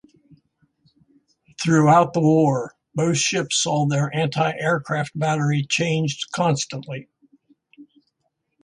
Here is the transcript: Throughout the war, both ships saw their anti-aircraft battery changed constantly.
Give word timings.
Throughout 1.61 2.13
the 2.13 2.21
war, 2.21 2.75
both 2.95 3.19
ships 3.19 3.61
saw 3.61 3.85
their 3.85 4.09
anti-aircraft 4.11 5.11
battery 5.13 5.63
changed 5.69 6.31
constantly. 6.31 7.07